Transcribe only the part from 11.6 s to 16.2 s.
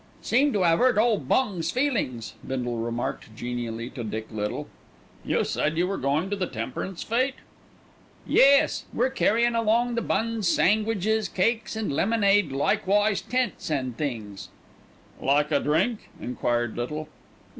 an' lemonade, likewise tents and things." "Like a drink?"